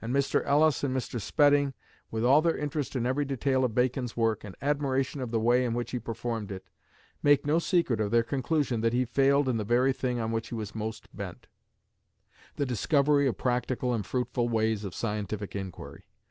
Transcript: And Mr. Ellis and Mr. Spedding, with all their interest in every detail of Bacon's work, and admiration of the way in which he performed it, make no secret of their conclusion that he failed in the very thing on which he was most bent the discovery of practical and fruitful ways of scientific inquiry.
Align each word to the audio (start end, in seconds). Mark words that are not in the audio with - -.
And 0.00 0.14
Mr. 0.16 0.42
Ellis 0.46 0.82
and 0.82 0.96
Mr. 0.96 1.20
Spedding, 1.20 1.74
with 2.10 2.24
all 2.24 2.40
their 2.40 2.56
interest 2.56 2.96
in 2.96 3.04
every 3.04 3.26
detail 3.26 3.66
of 3.66 3.74
Bacon's 3.74 4.16
work, 4.16 4.42
and 4.42 4.56
admiration 4.62 5.20
of 5.20 5.30
the 5.30 5.38
way 5.38 5.62
in 5.62 5.74
which 5.74 5.90
he 5.90 5.98
performed 5.98 6.50
it, 6.50 6.64
make 7.22 7.44
no 7.44 7.58
secret 7.58 8.00
of 8.00 8.10
their 8.10 8.22
conclusion 8.22 8.80
that 8.80 8.94
he 8.94 9.04
failed 9.04 9.46
in 9.46 9.58
the 9.58 9.62
very 9.62 9.92
thing 9.92 10.18
on 10.18 10.32
which 10.32 10.48
he 10.48 10.54
was 10.54 10.74
most 10.74 11.14
bent 11.14 11.48
the 12.56 12.64
discovery 12.64 13.26
of 13.26 13.36
practical 13.36 13.92
and 13.92 14.06
fruitful 14.06 14.48
ways 14.48 14.84
of 14.86 14.94
scientific 14.94 15.54
inquiry. 15.54 16.04